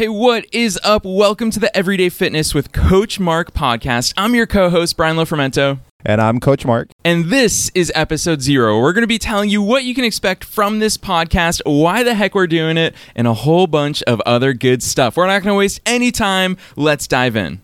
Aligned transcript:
Hey, 0.00 0.08
what 0.08 0.46
is 0.50 0.80
up? 0.82 1.04
Welcome 1.04 1.50
to 1.50 1.60
the 1.60 1.76
Everyday 1.76 2.08
Fitness 2.08 2.54
with 2.54 2.72
Coach 2.72 3.20
Mark 3.20 3.52
podcast. 3.52 4.14
I'm 4.16 4.34
your 4.34 4.46
co 4.46 4.70
host, 4.70 4.96
Brian 4.96 5.14
Lofermento. 5.18 5.80
And 6.06 6.22
I'm 6.22 6.40
Coach 6.40 6.64
Mark. 6.64 6.88
And 7.04 7.26
this 7.26 7.70
is 7.74 7.92
episode 7.94 8.40
zero. 8.40 8.80
We're 8.80 8.94
going 8.94 9.02
to 9.02 9.06
be 9.06 9.18
telling 9.18 9.50
you 9.50 9.60
what 9.60 9.84
you 9.84 9.94
can 9.94 10.04
expect 10.04 10.42
from 10.42 10.78
this 10.78 10.96
podcast, 10.96 11.60
why 11.66 12.02
the 12.02 12.14
heck 12.14 12.34
we're 12.34 12.46
doing 12.46 12.78
it, 12.78 12.94
and 13.14 13.26
a 13.26 13.34
whole 13.34 13.66
bunch 13.66 14.02
of 14.04 14.22
other 14.22 14.54
good 14.54 14.82
stuff. 14.82 15.18
We're 15.18 15.26
not 15.26 15.42
going 15.42 15.52
to 15.52 15.58
waste 15.58 15.82
any 15.84 16.10
time. 16.10 16.56
Let's 16.76 17.06
dive 17.06 17.36
in. 17.36 17.60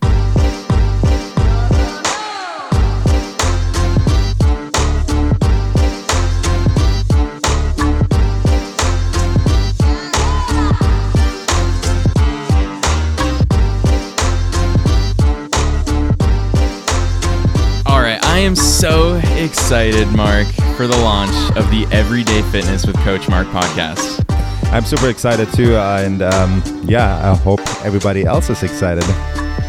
Am 18.47 18.55
so 18.55 19.15
excited, 19.35 20.07
Mark, 20.15 20.47
for 20.77 20.87
the 20.87 20.95
launch 20.99 21.35
of 21.57 21.69
the 21.69 21.85
Everyday 21.91 22.41
Fitness 22.43 22.87
with 22.87 22.95
Coach 22.99 23.27
Mark 23.27 23.45
podcast. 23.47 24.23
I'm 24.71 24.85
super 24.85 25.09
excited 25.09 25.51
too. 25.51 25.75
Uh, 25.75 26.01
and 26.01 26.21
um, 26.21 26.63
yeah, 26.85 27.29
I 27.29 27.35
hope 27.35 27.59
everybody 27.83 28.23
else 28.23 28.49
is 28.49 28.63
excited. 28.63 29.03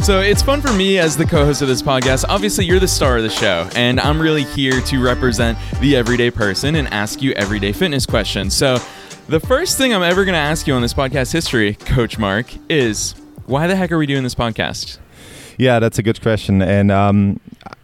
So 0.05 0.21
it's 0.21 0.43
fun 0.43 0.61
for 0.61 0.73
me 0.73 0.97
as 0.99 1.17
the 1.17 1.25
co 1.25 1.45
host 1.45 1.61
of 1.61 1.67
this 1.67 1.83
podcast. 1.83 2.25
Obviously, 2.29 2.67
you're 2.67 2.79
the 2.79 2.87
star 2.87 3.17
of 3.17 3.25
the 3.25 3.31
show, 3.31 3.69
and 3.75 3.99
I'm 3.99 4.23
really 4.23 4.45
here 4.45 4.81
to 4.81 5.03
represent 5.03 5.59
the 5.81 5.97
everyday 5.97 6.31
person 6.31 6.77
and 6.77 6.87
ask 6.95 7.21
you 7.21 7.33
everyday 7.33 7.73
fitness 7.73 8.07
questions. 8.07 8.55
So, 8.55 8.79
the 9.29 9.41
first 9.41 9.77
thing 9.77 9.93
I'm 9.93 10.05
ever 10.05 10.25
going 10.25 10.35
to 10.35 10.39
ask 10.39 10.69
you 10.69 10.75
on 10.75 10.83
this 10.83 10.95
podcast 10.95 11.33
history, 11.33 11.75
Coach 11.75 12.17
Mark, 12.17 12.47
is 12.69 13.17
why 13.47 13.67
the 13.67 13.75
heck 13.75 13.91
are 13.91 13.99
we 13.99 14.07
doing 14.07 14.23
this 14.23 14.37
podcast? 14.37 14.99
Yeah, 15.57 15.81
that's 15.81 15.99
a 15.99 16.03
good 16.05 16.23
question. 16.23 16.63
And 16.63 16.93
um, 16.93 17.41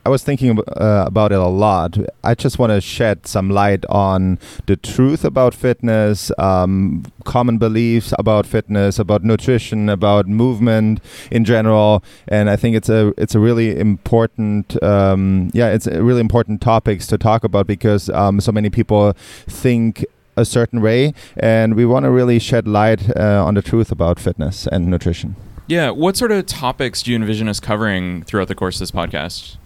I 0.07 0.11
was 0.11 0.23
thinking 0.23 0.59
uh, 0.59 1.05
about 1.07 1.33
it 1.33 1.39
a 1.39 1.47
lot. 1.47 1.97
I 2.23 2.35
just 2.35 2.59
want 2.59 2.71
to 2.71 2.81
shed 2.81 3.27
some 3.27 3.49
light 3.49 3.87
on 3.87 4.39
the 4.67 4.77
truth 4.77 5.25
about 5.25 5.55
fitness, 5.55 6.31
um, 6.39 7.05
common 7.25 7.57
beliefs 7.57 8.13
about 8.19 8.47
fitness, 8.47 8.99
about 8.99 9.25
nutrition, 9.25 9.89
about 9.89 10.27
movement 10.27 11.01
in 11.31 11.45
general. 11.45 12.05
And 12.29 12.51
I 12.51 12.57
think 12.57 12.77
it's 12.77 12.91
a 12.91 13.15
it's 13.17 13.35
a 13.35 13.41
really 13.41 13.79
important 13.79 14.83
um, 14.83 15.51
yeah 15.55 15.69
it's 15.69 15.87
really 15.87 16.21
important 16.21 16.61
topics 16.61 17.07
to 17.07 17.19
talk 17.19 17.43
about 17.43 17.67
because 17.67 18.11
um, 18.11 18.41
so 18.41 18.53
many 18.53 18.69
people 18.69 19.15
think 19.47 20.05
a 20.37 20.45
certain 20.45 20.81
way, 20.81 21.15
and 21.37 21.75
we 21.75 21.87
want 21.87 22.05
to 22.05 22.11
really 22.11 22.39
shed 22.39 22.67
light 22.67 23.09
uh, 23.17 23.45
on 23.45 23.55
the 23.55 23.63
truth 23.63 23.93
about 23.93 24.19
fitness 24.19 24.67
and 24.67 24.89
nutrition. 24.89 25.37
Yeah, 25.67 25.91
what 25.91 26.17
sort 26.17 26.33
of 26.33 26.45
topics 26.47 27.03
do 27.03 27.13
you 27.13 27.17
envision 27.17 27.49
us 27.49 27.61
covering 27.61 28.23
throughout 28.25 28.49
the 28.49 28.55
course 28.55 28.77
of 28.77 28.81
this 28.81 28.91
podcast? 28.91 29.57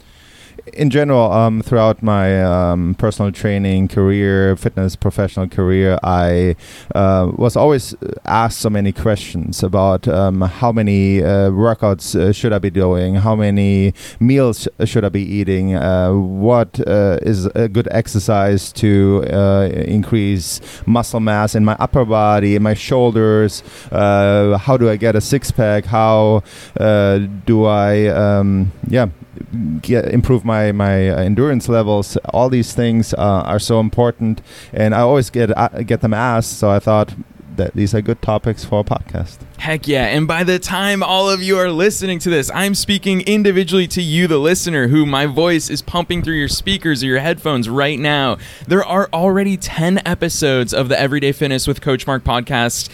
In 0.74 0.91
general, 0.91 1.33
um, 1.33 1.62
throughout 1.62 2.02
my 2.02 2.42
um, 2.42 2.94
personal 2.94 3.33
training 3.33 3.88
career, 3.88 4.56
fitness 4.56 4.97
professional 4.97 5.48
career, 5.48 5.98
I 6.02 6.56
uh, 6.94 7.33
was 7.36 7.56
always 7.56 7.94
asked 8.24 8.61
so 8.61 8.70
many 8.70 8.92
questions 8.92 9.62
about 9.62 10.06
um, 10.08 10.41
how 10.42 10.72
many 10.72 11.22
uh, 11.22 11.50
workouts 11.50 12.14
uh, 12.19 12.33
should 12.33 12.52
I 12.52 12.58
be 12.58 12.70
doing, 12.70 13.16
how 13.16 13.36
many 13.36 13.94
meals 14.20 14.69
should 14.84 15.05
I 15.05 15.08
be 15.08 15.22
eating, 15.22 15.74
uh, 15.74 16.12
what 16.12 16.80
uh, 16.86 17.19
is 17.22 17.46
a 17.46 17.69
good 17.69 17.89
exercise 17.91 18.72
to 18.74 19.24
uh, 19.30 19.69
increase 19.72 20.61
muscle 20.86 21.20
mass 21.20 21.55
in 21.55 21.64
my 21.64 21.77
upper 21.78 22.05
body, 22.05 22.56
in 22.56 22.62
my 22.62 22.74
shoulders, 22.74 23.62
how 23.91 24.77
do 24.78 24.89
I 24.89 24.96
get 24.96 25.16
a 25.16 25.20
six 25.20 25.50
pack, 25.50 25.84
how 25.84 26.42
do 26.77 27.64
I, 27.64 28.06
um, 28.06 28.72
yeah 28.89 29.08
get, 29.81 30.06
improve 30.06 30.44
my 30.44 30.72
my 30.72 31.08
uh, 31.08 31.17
endurance 31.17 31.69
levels. 31.69 32.17
All 32.33 32.48
these 32.48 32.75
things 32.75 33.14
uh, 33.14 33.42
are 33.46 33.58
so 33.58 33.80
important, 33.80 34.42
and 34.73 34.95
I 34.95 35.01
always 35.01 35.30
get 35.30 35.57
uh, 35.57 35.68
get 35.83 36.01
them 36.01 36.14
asked. 36.14 36.58
So 36.58 36.70
I 36.70 36.79
thought 36.79 37.14
that 37.58 37.74
these 37.74 37.95
are 37.95 38.01
good 38.01 38.23
topics 38.23 38.64
for 38.64 38.80
a 38.80 38.85
podcast. 38.85 39.39
Heck 39.58 39.86
yeah. 39.86 40.07
And 40.07 40.27
by 40.27 40.45
the 40.45 40.58
time 40.58 41.02
all 41.02 41.29
of 41.29 41.42
you 41.42 41.58
are 41.58 41.70
listening 41.70 42.18
to 42.20 42.30
this, 42.30 42.51
I'm 42.55 42.74
speaking 42.74 43.20
individually 43.23 43.86
to 43.89 44.01
you, 44.01 44.27
the 44.27 44.39
listener, 44.39 44.89
who 44.89 45.05
my 45.05 45.27
voice 45.27 45.68
is 45.68 45.83
pumping 45.83 46.23
through 46.23 46.36
your 46.36 46.48
speakers 46.48 47.02
or 47.02 47.07
your 47.07 47.18
headphones 47.18 47.68
right 47.68 47.98
now. 47.98 48.39
There 48.67 48.84
are 48.84 49.11
already 49.13 49.57
10 49.57 50.01
episodes 50.07 50.73
of 50.73 50.89
the 50.89 50.98
Everyday 50.98 51.33
Fitness 51.33 51.67
with 51.67 51.80
Coach 51.80 52.07
Mark 52.07 52.24
podcast 52.24 52.89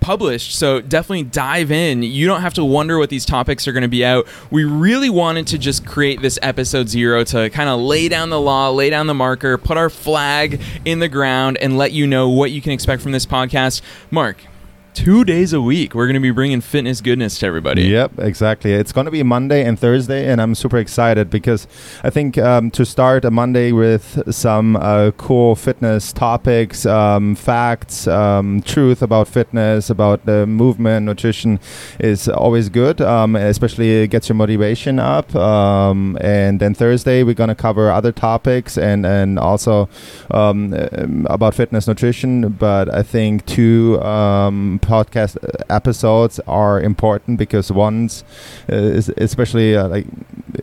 published. 0.00 0.54
So 0.54 0.80
definitely 0.80 1.24
dive 1.24 1.70
in. 1.70 2.02
You 2.02 2.26
don't 2.26 2.42
have 2.42 2.54
to 2.54 2.64
wonder 2.64 2.98
what 2.98 3.10
these 3.10 3.24
topics 3.24 3.66
are 3.66 3.72
going 3.72 3.82
to 3.82 3.88
be 3.88 4.04
out. 4.04 4.26
We 4.50 4.64
really 4.64 5.10
wanted 5.10 5.46
to 5.48 5.58
just 5.58 5.84
create 5.84 6.22
this 6.22 6.38
episode 6.42 6.88
zero 6.88 7.24
to 7.24 7.50
kind 7.50 7.68
of 7.68 7.80
lay 7.80 8.08
down 8.08 8.30
the 8.30 8.40
law, 8.40 8.70
lay 8.70 8.90
down 8.90 9.06
the 9.06 9.14
marker, 9.14 9.58
put 9.58 9.76
our 9.76 9.90
flag 9.90 10.60
in 10.84 10.98
the 11.00 11.08
ground, 11.08 11.58
and 11.58 11.76
let 11.76 11.92
you 11.92 12.06
know 12.06 12.28
what 12.28 12.50
you 12.50 12.62
can 12.62 12.72
expect 12.72 13.02
from 13.02 13.12
this 13.12 13.26
podcast. 13.26 13.82
Mark, 14.10 14.36
two 15.00 15.24
days 15.24 15.54
a 15.54 15.62
week 15.62 15.94
we're 15.94 16.06
going 16.06 16.12
to 16.12 16.20
be 16.20 16.30
bringing 16.30 16.60
fitness 16.60 17.00
goodness 17.00 17.38
to 17.38 17.46
everybody. 17.46 17.84
Yep 17.84 18.18
exactly. 18.18 18.74
It's 18.74 18.92
going 18.92 19.06
to 19.06 19.10
be 19.10 19.22
monday 19.22 19.64
and 19.64 19.78
thursday 19.78 20.30
and 20.30 20.42
i'm 20.42 20.54
super 20.54 20.76
excited 20.76 21.30
because 21.30 21.66
i 22.04 22.10
think 22.10 22.36
um, 22.36 22.70
to 22.70 22.84
start 22.84 23.24
a 23.24 23.30
monday 23.30 23.72
with 23.72 24.22
some 24.30 24.76
uh, 24.76 25.10
cool 25.12 25.56
fitness 25.56 26.12
topics 26.12 26.84
um, 26.84 27.34
facts 27.34 28.06
um, 28.08 28.60
truth 28.60 29.00
about 29.00 29.26
fitness 29.26 29.88
about 29.88 30.26
the 30.26 30.46
movement 30.46 31.06
nutrition 31.06 31.58
is 31.98 32.28
always 32.28 32.68
good 32.68 33.00
um, 33.00 33.36
especially 33.36 34.02
it 34.02 34.08
gets 34.08 34.28
your 34.28 34.36
motivation 34.36 34.98
up 34.98 35.34
um, 35.34 36.18
and 36.20 36.60
then 36.60 36.74
thursday 36.74 37.22
we're 37.22 37.32
going 37.32 37.48
to 37.48 37.54
cover 37.54 37.90
other 37.90 38.12
topics 38.12 38.76
and 38.76 39.06
and 39.06 39.38
also 39.38 39.88
um, 40.32 40.74
about 41.24 41.54
fitness 41.54 41.88
nutrition 41.88 42.50
but 42.50 42.92
i 42.92 43.02
think 43.02 43.46
two 43.46 43.98
podcast 44.90 45.36
episodes 45.70 46.40
are 46.46 46.80
important 46.80 47.38
because 47.38 47.70
once, 47.70 48.24
uh, 48.70 49.00
especially 49.16 49.76
uh, 49.76 49.86
like 49.88 50.06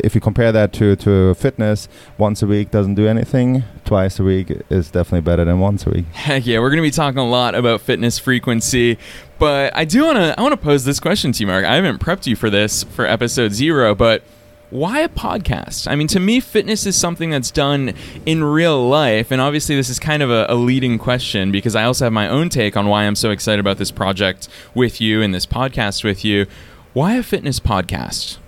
if 0.01 0.13
you 0.15 0.21
compare 0.21 0.51
that 0.51 0.73
to 0.73 0.95
to 0.97 1.33
fitness, 1.35 1.87
once 2.17 2.43
a 2.43 2.47
week 2.47 2.71
doesn't 2.71 2.95
do 2.95 3.07
anything. 3.07 3.63
Twice 3.85 4.19
a 4.19 4.23
week 4.23 4.51
is 4.69 4.91
definitely 4.91 5.21
better 5.21 5.45
than 5.45 5.59
once 5.59 5.87
a 5.87 5.91
week. 5.91 6.05
Heck 6.11 6.45
yeah, 6.45 6.59
we're 6.59 6.69
gonna 6.69 6.81
be 6.81 6.91
talking 6.91 7.19
a 7.19 7.27
lot 7.27 7.55
about 7.55 7.81
fitness 7.81 8.19
frequency, 8.19 8.97
but 9.39 9.75
I 9.75 9.85
do 9.85 10.03
wanna 10.05 10.35
I 10.37 10.41
wanna 10.41 10.57
pose 10.57 10.83
this 10.83 10.99
question 10.99 11.31
to 11.31 11.43
you, 11.43 11.47
Mark. 11.47 11.63
I 11.65 11.75
haven't 11.75 11.99
prepped 11.99 12.27
you 12.27 12.35
for 12.35 12.49
this 12.49 12.83
for 12.83 13.05
episode 13.05 13.53
zero, 13.53 13.95
but 13.95 14.23
why 14.69 14.99
a 14.99 15.09
podcast? 15.09 15.89
I 15.89 15.95
mean, 15.95 16.07
to 16.07 16.19
me, 16.19 16.39
fitness 16.39 16.85
is 16.85 16.95
something 16.95 17.29
that's 17.29 17.51
done 17.51 17.93
in 18.25 18.43
real 18.43 18.87
life. 18.87 19.31
And 19.31 19.39
obviously, 19.39 19.75
this 19.75 19.89
is 19.89 19.99
kind 19.99 20.21
of 20.21 20.29
a, 20.29 20.45
a, 20.49 20.55
leading 20.55 20.97
question 20.97 21.51
because 21.51 21.75
I 21.75 21.83
also 21.83 22.05
have 22.05 22.13
my 22.13 22.27
own 22.27 22.49
take 22.49 22.75
on 22.75 22.87
why 22.87 23.03
I'm 23.03 23.15
so 23.15 23.31
excited 23.31 23.59
about 23.59 23.77
this 23.77 23.91
project 23.91 24.49
with 24.73 24.99
you 24.99 25.21
and 25.21 25.33
this 25.33 25.45
podcast 25.45 26.03
with 26.03 26.25
you. 26.25 26.47
Why 26.93 27.13
a 27.15 27.23
fitness 27.23 27.59
podcast? 27.59 28.39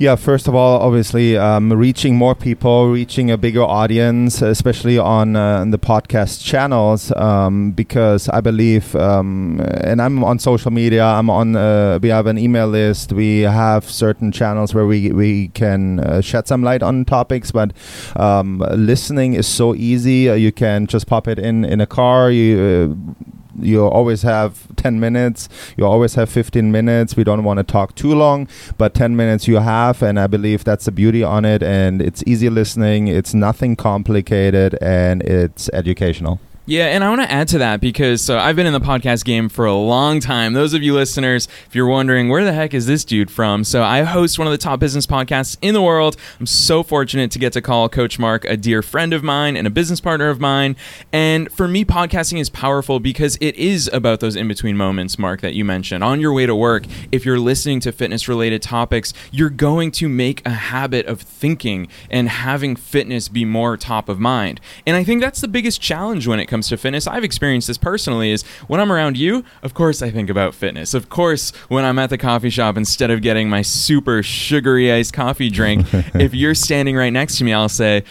Yeah, 0.00 0.14
first 0.14 0.46
of 0.46 0.54
all, 0.54 0.80
obviously, 0.80 1.36
um, 1.36 1.72
reaching 1.72 2.14
more 2.14 2.36
people, 2.36 2.88
reaching 2.88 3.32
a 3.32 3.36
bigger 3.36 3.64
audience, 3.64 4.40
especially 4.42 4.96
on 4.96 5.34
uh, 5.34 5.64
the 5.64 5.78
podcast 5.78 6.44
channels, 6.44 7.10
um, 7.16 7.72
because 7.72 8.28
I 8.28 8.40
believe, 8.40 8.94
um, 8.94 9.60
and 9.60 10.00
I'm 10.00 10.22
on 10.22 10.38
social 10.38 10.70
media. 10.70 11.04
I'm 11.04 11.28
on. 11.28 11.56
Uh, 11.56 11.98
we 12.00 12.10
have 12.10 12.28
an 12.28 12.38
email 12.38 12.68
list. 12.68 13.12
We 13.12 13.40
have 13.40 13.90
certain 13.90 14.30
channels 14.30 14.72
where 14.72 14.86
we 14.86 15.10
we 15.10 15.48
can 15.48 15.98
uh, 15.98 16.20
shed 16.20 16.46
some 16.46 16.62
light 16.62 16.84
on 16.84 17.04
topics. 17.04 17.50
But 17.50 17.72
um, 18.14 18.58
listening 18.70 19.34
is 19.34 19.48
so 19.48 19.74
easy. 19.74 20.30
You 20.40 20.52
can 20.52 20.86
just 20.86 21.08
pop 21.08 21.26
it 21.26 21.40
in 21.40 21.64
in 21.64 21.80
a 21.80 21.86
car. 21.88 22.30
You 22.30 22.96
uh, 23.08 23.14
you 23.60 23.86
always 23.86 24.22
have 24.22 24.66
10 24.76 25.00
minutes 25.00 25.48
you 25.76 25.84
always 25.84 26.14
have 26.14 26.28
15 26.28 26.70
minutes 26.70 27.16
we 27.16 27.24
don't 27.24 27.44
want 27.44 27.58
to 27.58 27.64
talk 27.64 27.94
too 27.94 28.14
long 28.14 28.48
but 28.76 28.94
10 28.94 29.16
minutes 29.16 29.48
you 29.48 29.56
have 29.56 30.02
and 30.02 30.18
i 30.18 30.26
believe 30.26 30.64
that's 30.64 30.84
the 30.84 30.92
beauty 30.92 31.22
on 31.22 31.44
it 31.44 31.62
and 31.62 32.00
it's 32.00 32.22
easy 32.26 32.48
listening 32.50 33.08
it's 33.08 33.34
nothing 33.34 33.76
complicated 33.76 34.76
and 34.80 35.22
it's 35.22 35.68
educational 35.72 36.40
yeah, 36.68 36.88
and 36.88 37.02
I 37.02 37.08
want 37.08 37.22
to 37.22 37.32
add 37.32 37.48
to 37.48 37.58
that 37.58 37.80
because 37.80 38.20
so 38.20 38.36
I've 38.36 38.54
been 38.54 38.66
in 38.66 38.74
the 38.74 38.80
podcast 38.80 39.24
game 39.24 39.48
for 39.48 39.64
a 39.64 39.72
long 39.72 40.20
time. 40.20 40.52
Those 40.52 40.74
of 40.74 40.82
you 40.82 40.92
listeners, 40.92 41.48
if 41.66 41.74
you're 41.74 41.86
wondering 41.86 42.28
where 42.28 42.44
the 42.44 42.52
heck 42.52 42.74
is 42.74 42.84
this 42.84 43.06
dude 43.06 43.30
from, 43.30 43.64
so 43.64 43.82
I 43.82 44.02
host 44.02 44.38
one 44.38 44.46
of 44.46 44.50
the 44.50 44.58
top 44.58 44.78
business 44.78 45.06
podcasts 45.06 45.56
in 45.62 45.72
the 45.72 45.80
world. 45.80 46.18
I'm 46.38 46.44
so 46.44 46.82
fortunate 46.82 47.30
to 47.30 47.38
get 47.38 47.54
to 47.54 47.62
call 47.62 47.88
Coach 47.88 48.18
Mark 48.18 48.44
a 48.44 48.54
dear 48.54 48.82
friend 48.82 49.14
of 49.14 49.22
mine 49.22 49.56
and 49.56 49.66
a 49.66 49.70
business 49.70 49.98
partner 49.98 50.28
of 50.28 50.40
mine. 50.40 50.76
And 51.10 51.50
for 51.50 51.66
me, 51.68 51.86
podcasting 51.86 52.38
is 52.38 52.50
powerful 52.50 53.00
because 53.00 53.38
it 53.40 53.54
is 53.54 53.88
about 53.94 54.20
those 54.20 54.36
in 54.36 54.46
between 54.46 54.76
moments, 54.76 55.18
Mark, 55.18 55.40
that 55.40 55.54
you 55.54 55.64
mentioned. 55.64 56.04
On 56.04 56.20
your 56.20 56.34
way 56.34 56.44
to 56.44 56.54
work, 56.54 56.84
if 57.10 57.24
you're 57.24 57.38
listening 57.38 57.80
to 57.80 57.92
fitness 57.92 58.28
related 58.28 58.60
topics, 58.60 59.14
you're 59.32 59.48
going 59.48 59.90
to 59.92 60.06
make 60.06 60.44
a 60.44 60.50
habit 60.50 61.06
of 61.06 61.22
thinking 61.22 61.88
and 62.10 62.28
having 62.28 62.76
fitness 62.76 63.28
be 63.28 63.46
more 63.46 63.78
top 63.78 64.10
of 64.10 64.20
mind. 64.20 64.60
And 64.86 64.96
I 64.96 65.02
think 65.02 65.22
that's 65.22 65.40
the 65.40 65.48
biggest 65.48 65.80
challenge 65.80 66.26
when 66.26 66.38
it 66.38 66.44
comes 66.44 66.57
comes 66.58 66.68
to 66.68 66.76
fitness. 66.76 67.06
I've 67.06 67.22
experienced 67.22 67.68
this 67.68 67.78
personally 67.78 68.32
is 68.32 68.42
when 68.66 68.80
I'm 68.80 68.90
around 68.90 69.16
you, 69.16 69.44
of 69.62 69.74
course 69.74 70.02
I 70.02 70.10
think 70.10 70.28
about 70.28 70.56
fitness. 70.56 70.92
Of 70.92 71.08
course, 71.08 71.50
when 71.68 71.84
I'm 71.84 72.00
at 72.00 72.10
the 72.10 72.18
coffee 72.18 72.50
shop, 72.50 72.76
instead 72.76 73.12
of 73.12 73.22
getting 73.22 73.48
my 73.48 73.62
super 73.62 74.24
sugary 74.24 74.90
iced 74.90 75.12
coffee 75.12 75.50
drink, 75.50 75.86
if 76.14 76.34
you're 76.34 76.56
standing 76.56 76.96
right 76.96 77.12
next 77.12 77.38
to 77.38 77.44
me, 77.44 77.52
I'll 77.52 77.68
say, 77.68 78.02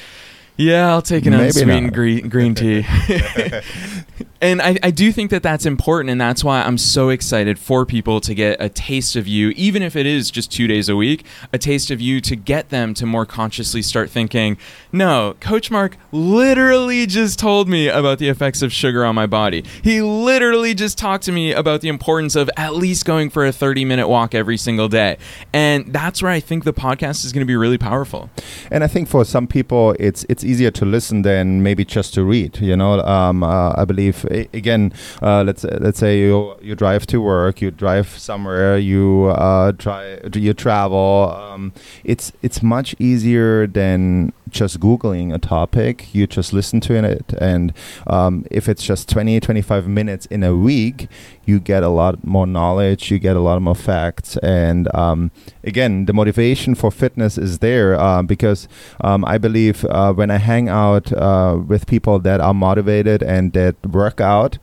yeah, 0.57 0.89
I'll 0.89 1.03
take 1.03 1.25
an 1.27 1.33
Maybe 1.33 1.45
unsweetened 1.45 1.93
green, 1.93 2.29
green 2.29 2.55
tea. 2.55 2.85
and 4.41 4.59
I, 4.61 4.77
I 4.81 4.91
do 4.91 5.11
think 5.11 5.29
that 5.29 5.43
that's 5.43 5.65
important. 5.65 6.09
And 6.09 6.19
that's 6.19 6.43
why 6.43 6.61
I'm 6.61 6.79
so 6.79 7.09
excited 7.09 7.59
for 7.59 7.85
people 7.85 8.19
to 8.21 8.33
get 8.33 8.57
a 8.59 8.67
taste 8.67 9.15
of 9.15 9.27
you, 9.27 9.49
even 9.49 9.83
if 9.83 9.95
it 9.95 10.07
is 10.07 10.31
just 10.31 10.51
two 10.51 10.67
days 10.67 10.89
a 10.89 10.95
week, 10.95 11.25
a 11.53 11.59
taste 11.59 11.91
of 11.91 12.01
you 12.01 12.19
to 12.21 12.35
get 12.35 12.69
them 12.69 12.95
to 12.95 13.05
more 13.05 13.25
consciously 13.25 13.83
start 13.83 14.09
thinking, 14.09 14.57
no, 14.91 15.35
Coach 15.39 15.69
Mark 15.69 15.97
literally 16.11 17.05
just 17.05 17.37
told 17.37 17.69
me 17.69 17.87
about 17.87 18.17
the 18.17 18.27
effects 18.29 18.63
of 18.63 18.73
sugar 18.73 19.05
on 19.05 19.13
my 19.13 19.27
body. 19.27 19.63
He 19.83 20.01
literally 20.01 20.73
just 20.73 20.97
talked 20.97 21.23
to 21.25 21.31
me 21.31 21.51
about 21.51 21.81
the 21.81 21.89
importance 21.89 22.35
of 22.35 22.49
at 22.57 22.75
least 22.75 23.05
going 23.05 23.29
for 23.29 23.45
a 23.45 23.51
30 23.51 23.85
minute 23.85 24.07
walk 24.07 24.33
every 24.33 24.57
single 24.57 24.87
day. 24.87 25.17
And 25.53 25.93
that's 25.93 26.23
where 26.23 26.31
I 26.31 26.39
think 26.39 26.63
the 26.63 26.73
podcast 26.73 27.25
is 27.25 27.31
going 27.31 27.41
to 27.41 27.47
be 27.47 27.55
really 27.55 27.77
powerful. 27.77 28.31
And 28.71 28.83
I 28.83 28.87
think 28.87 29.07
for 29.07 29.23
some 29.23 29.45
people, 29.45 29.95
it's 29.99 30.25
it's 30.29 30.46
easier 30.47 30.71
to 30.71 30.85
listen 30.85 31.21
than 31.21 31.61
maybe 31.61 31.83
just 31.83 32.13
to 32.15 32.23
read. 32.23 32.59
You 32.59 32.75
know, 32.75 33.01
um, 33.01 33.43
uh, 33.43 33.73
I 33.75 33.85
believe 33.85 34.25
again, 34.53 34.93
uh, 35.21 35.43
let's 35.43 35.63
let's 35.63 35.99
say 35.99 36.19
you 36.19 36.55
you 36.61 36.75
drive 36.75 37.05
to 37.07 37.21
work, 37.21 37.61
you 37.61 37.71
drive 37.71 38.07
somewhere, 38.07 38.77
you 38.77 39.25
uh, 39.35 39.73
try 39.73 40.19
you 40.33 40.53
travel. 40.53 41.33
Um, 41.35 41.73
it's 42.03 42.31
it's 42.41 42.63
much 42.63 42.95
easier 42.99 43.67
than 43.67 44.33
just 44.49 44.79
googling 44.79 45.33
a 45.33 45.37
topic 45.37 46.13
you 46.13 46.25
just 46.27 46.53
listen 46.53 46.79
to 46.79 46.93
it 46.93 47.33
and 47.39 47.73
um, 48.07 48.45
if 48.51 48.69
it's 48.69 48.83
just 48.83 49.09
20 49.09 49.39
25 49.39 49.87
minutes 49.87 50.25
in 50.27 50.43
a 50.43 50.55
week 50.55 51.07
you 51.45 51.59
get 51.59 51.83
a 51.83 51.89
lot 51.89 52.25
more 52.25 52.47
knowledge 52.47 53.11
you 53.11 53.19
get 53.19 53.35
a 53.35 53.39
lot 53.39 53.61
more 53.61 53.75
facts 53.75 54.37
and 54.37 54.93
um, 54.95 55.31
again 55.63 56.05
the 56.05 56.13
motivation 56.13 56.75
for 56.75 56.91
fitness 56.91 57.37
is 57.37 57.59
there 57.59 57.99
uh, 57.99 58.21
because 58.21 58.67
um, 59.01 59.23
i 59.25 59.37
believe 59.37 59.85
uh, 59.85 60.13
when 60.13 60.31
i 60.31 60.36
hang 60.37 60.69
out 60.69 61.11
uh, 61.13 61.59
with 61.67 61.87
people 61.87 62.19
that 62.19 62.39
are 62.39 62.53
motivated 62.53 63.23
and 63.23 63.53
that 63.53 63.75
work 63.85 64.21
out 64.21 64.57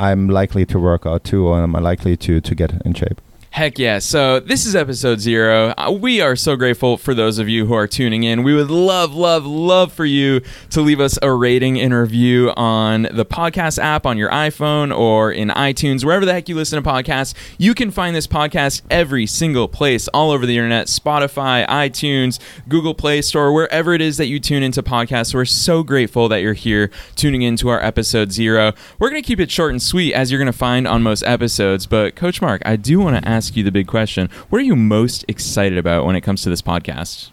i'm 0.00 0.28
likely 0.28 0.64
to 0.64 0.78
work 0.78 1.06
out 1.06 1.24
too 1.24 1.52
and 1.52 1.62
i'm 1.64 1.82
likely 1.82 2.16
to 2.16 2.40
to 2.40 2.54
get 2.54 2.72
in 2.84 2.94
shape 2.94 3.20
Heck 3.58 3.76
yeah. 3.76 3.98
So, 3.98 4.38
this 4.38 4.66
is 4.66 4.76
episode 4.76 5.18
zero. 5.18 5.74
Uh, 5.76 5.90
We 5.90 6.20
are 6.20 6.36
so 6.36 6.54
grateful 6.54 6.96
for 6.96 7.12
those 7.12 7.40
of 7.40 7.48
you 7.48 7.66
who 7.66 7.74
are 7.74 7.88
tuning 7.88 8.22
in. 8.22 8.44
We 8.44 8.54
would 8.54 8.70
love, 8.70 9.16
love, 9.16 9.44
love 9.44 9.92
for 9.92 10.04
you 10.04 10.42
to 10.70 10.80
leave 10.80 11.00
us 11.00 11.18
a 11.22 11.32
rating 11.32 11.80
and 11.80 11.92
review 11.92 12.52
on 12.56 13.08
the 13.10 13.26
podcast 13.26 13.80
app 13.80 14.06
on 14.06 14.16
your 14.16 14.30
iPhone 14.30 14.96
or 14.96 15.32
in 15.32 15.48
iTunes, 15.48 16.04
wherever 16.04 16.24
the 16.24 16.32
heck 16.32 16.48
you 16.48 16.54
listen 16.54 16.80
to 16.80 16.88
podcasts. 16.88 17.34
You 17.58 17.74
can 17.74 17.90
find 17.90 18.14
this 18.14 18.28
podcast 18.28 18.82
every 18.92 19.26
single 19.26 19.66
place 19.66 20.06
all 20.14 20.30
over 20.30 20.46
the 20.46 20.56
internet 20.56 20.86
Spotify, 20.86 21.66
iTunes, 21.66 22.38
Google 22.68 22.94
Play 22.94 23.22
Store, 23.22 23.52
wherever 23.52 23.92
it 23.92 24.00
is 24.00 24.18
that 24.18 24.26
you 24.26 24.38
tune 24.38 24.62
into 24.62 24.84
podcasts. 24.84 25.34
We're 25.34 25.44
so 25.44 25.82
grateful 25.82 26.28
that 26.28 26.42
you're 26.42 26.52
here 26.52 26.92
tuning 27.16 27.42
into 27.42 27.70
our 27.70 27.82
episode 27.82 28.30
zero. 28.30 28.72
We're 29.00 29.10
going 29.10 29.20
to 29.20 29.26
keep 29.26 29.40
it 29.40 29.50
short 29.50 29.72
and 29.72 29.82
sweet 29.82 30.14
as 30.14 30.30
you're 30.30 30.38
going 30.38 30.46
to 30.46 30.56
find 30.56 30.86
on 30.86 31.02
most 31.02 31.24
episodes. 31.24 31.86
But, 31.86 32.14
Coach 32.14 32.40
Mark, 32.40 32.62
I 32.64 32.76
do 32.76 33.00
want 33.00 33.20
to 33.20 33.28
ask 33.28 33.47
you 33.56 33.64
the 33.64 33.72
big 33.72 33.86
question. 33.86 34.28
What 34.48 34.60
are 34.60 34.64
you 34.64 34.76
most 34.76 35.24
excited 35.28 35.78
about 35.78 36.04
when 36.06 36.16
it 36.16 36.22
comes 36.22 36.42
to 36.42 36.50
this 36.50 36.62
podcast? 36.62 37.30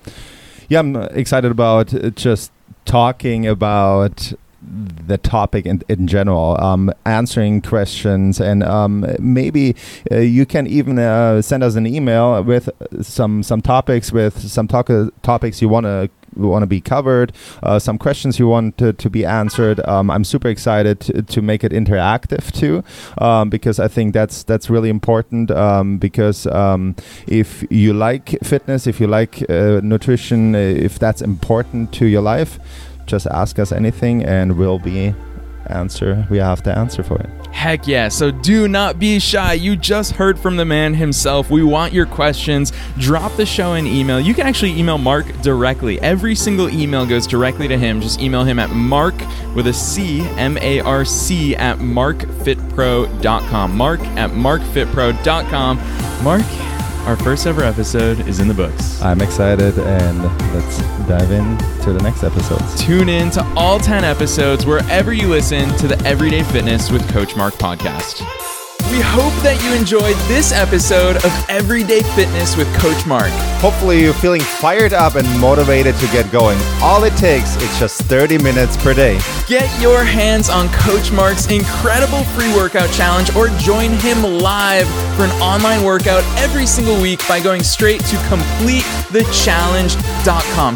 yeah 0.69 0.79
i'm 0.79 0.95
uh, 0.95 1.05
excited 1.11 1.51
about 1.51 1.93
uh, 1.93 2.09
just 2.11 2.51
talking 2.85 3.47
about 3.47 4.33
the 4.61 5.17
topic 5.19 5.65
in, 5.65 5.83
in 5.89 6.07
general 6.07 6.59
um, 6.61 6.91
answering 7.05 7.61
questions 7.61 8.39
and 8.39 8.63
um, 8.63 9.05
maybe 9.19 9.75
uh, 10.11 10.17
you 10.17 10.45
can 10.45 10.65
even 10.65 10.97
uh, 10.97 11.41
send 11.41 11.63
us 11.63 11.75
an 11.75 11.85
email 11.85 12.41
with 12.43 12.69
some 13.01 13.43
some 13.43 13.61
topics 13.61 14.11
with 14.11 14.39
some 14.49 14.67
talk- 14.67 14.89
topics 15.21 15.61
you 15.61 15.69
want 15.69 15.85
to 15.85 16.09
want 16.35 16.63
to 16.63 16.67
be 16.67 16.81
covered 16.81 17.31
uh, 17.63 17.79
some 17.79 17.97
questions 17.97 18.39
you 18.39 18.47
want 18.47 18.77
to, 18.77 18.93
to 18.93 19.09
be 19.09 19.25
answered. 19.25 19.79
Um, 19.87 20.09
i'm 20.09 20.23
super 20.23 20.47
excited 20.47 20.99
to, 21.01 21.21
to 21.21 21.41
make 21.41 21.63
it 21.63 21.71
interactive 21.71 22.51
too 22.51 22.83
um, 23.17 23.49
because 23.49 23.79
i 23.79 23.87
think 23.87 24.13
that's 24.13 24.43
that's 24.43 24.69
really 24.69 24.89
important 24.89 25.51
um, 25.51 25.97
because 25.97 26.47
um, 26.47 26.95
if 27.27 27.63
you 27.69 27.93
like 27.93 28.37
fitness 28.43 28.87
if 28.87 28.99
you 28.99 29.07
like 29.07 29.47
uh, 29.49 29.79
nutrition 29.83 30.55
uh, 30.55 30.59
if 30.59 30.99
that's 30.99 31.21
important 31.21 31.93
to 31.93 32.05
your 32.05 32.21
life 32.21 32.59
just 33.05 33.27
ask 33.27 33.59
us 33.59 33.71
anything 33.71 34.23
and 34.23 34.57
we'll 34.57 34.79
be 34.79 35.13
answer 35.71 36.25
we 36.29 36.37
have 36.37 36.63
to 36.63 36.77
answer 36.77 37.03
for 37.03 37.19
it 37.19 37.29
Heck 37.55 37.87
yeah. 37.87 38.09
So 38.09 38.31
do 38.31 38.67
not 38.67 38.99
be 38.99 39.17
shy. 39.17 39.53
You 39.53 39.77
just 39.77 40.11
heard 40.11 40.37
from 40.37 40.57
the 40.57 40.65
man 40.65 40.93
himself. 40.93 41.49
We 41.49 41.63
want 41.63 41.93
your 41.93 42.05
questions. 42.05 42.73
Drop 42.97 43.33
the 43.37 43.45
show 43.45 43.73
an 43.73 43.87
email. 43.87 44.19
You 44.19 44.33
can 44.33 44.45
actually 44.45 44.77
email 44.77 44.97
Mark 44.97 45.25
directly. 45.41 45.99
Every 46.01 46.35
single 46.35 46.69
email 46.69 47.05
goes 47.05 47.25
directly 47.25 47.69
to 47.69 47.77
him. 47.77 48.01
Just 48.01 48.19
email 48.19 48.43
him 48.43 48.59
at 48.59 48.71
mark 48.71 49.15
with 49.55 49.67
a 49.67 49.73
C, 49.73 50.19
M 50.37 50.57
A 50.57 50.81
R 50.81 51.05
C, 51.05 51.55
at 51.55 51.77
marcfitpro.com. 51.77 53.77
Marc 53.77 54.01
at 54.01 54.31
marcfitpro.com. 54.31 55.77
Mark, 56.23 56.41
our 57.05 57.15
first 57.17 57.45
ever 57.45 57.63
episode 57.63 58.27
is 58.27 58.39
in 58.39 58.47
the 58.47 58.53
books. 58.53 59.01
i'm 59.01 59.21
excited 59.21 59.77
and 59.79 60.23
let's 60.53 60.77
dive 61.07 61.31
in 61.31 61.57
to 61.83 61.93
the 61.93 61.99
next 62.01 62.23
episodes 62.23 62.83
Tune 62.83 63.09
in 63.09 63.29
to 63.31 63.43
all 63.55 63.79
10 63.79 64.03
episodes 64.03 64.65
wherever 64.65 65.13
you 65.13 65.27
listen 65.27 65.69
to 65.77 65.87
the 65.87 65.99
Everyday 66.05 66.43
Fitness 66.43 66.91
with 66.91 67.07
Coach 67.11 67.35
Mark 67.35 67.53
podcast. 67.55 68.44
We 68.95 69.01
hope 69.01 69.33
that 69.43 69.59
you 69.61 69.73
enjoyed 69.75 70.15
this 70.29 70.53
episode 70.53 71.17
of 71.17 71.45
Everyday 71.49 72.01
Fitness 72.15 72.55
with 72.55 72.73
Coach 72.77 73.05
Mark. 73.05 73.27
hopefully 73.59 73.99
you're 74.01 74.13
feeling 74.13 74.39
fired 74.39 74.93
up 74.93 75.15
and 75.15 75.27
motivated 75.41 75.95
to 75.97 76.07
get 76.13 76.31
going 76.31 76.57
all 76.81 77.03
it 77.03 77.13
takes 77.17 77.57
is 77.57 77.77
just 77.77 78.03
30 78.03 78.37
minutes 78.37 78.77
per 78.77 78.93
day 78.93 79.19
Get 79.47 79.69
your 79.81 80.05
hands 80.05 80.47
on 80.49 80.69
Coach 80.69 81.11
Mark's 81.11 81.51
incredible 81.51 82.23
free 82.39 82.55
workout 82.55 82.89
challenge 82.93 83.35
or 83.35 83.49
join 83.59 83.91
him 83.99 84.23
live 84.23 84.87
for 85.17 85.23
an 85.25 85.31
online 85.41 85.83
workout 85.83 86.23
every 86.39 86.65
single 86.65 86.95
week 87.01 87.19
by 87.27 87.41
going 87.41 87.63
straight 87.63 87.99
to 88.05 88.15
completethechallenge.com. 88.31 90.14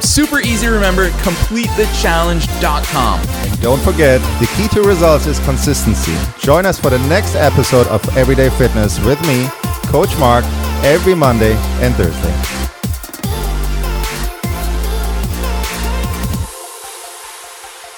Super 0.02 0.40
easy 0.42 0.68
to 0.68 0.72
remember, 0.72 1.10
completethechallenge.com. 1.10 3.20
And 3.20 3.62
don't 3.62 3.82
forget, 3.82 4.22
the 4.40 4.46
key 4.56 4.68
to 4.76 4.84
results 4.88 5.26
is 5.26 5.40
consistency. 5.40 6.16
Join 6.38 6.68
us 6.68 6.80
for 6.80 6.92
the 6.92 7.00
next 7.10 7.36
episode 7.36 7.88
of 7.88 8.08
Everyday 8.16 8.52
Fitness 8.52 9.04
with 9.04 9.20
me, 9.26 9.48
Coach 9.90 10.16
Mark, 10.20 10.46
every 10.84 11.16
Monday 11.16 11.56
and 11.82 11.96
Thursday. 11.96 12.69